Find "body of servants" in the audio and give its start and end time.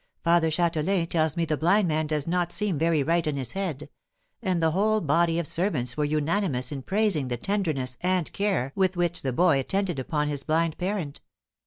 4.99-5.95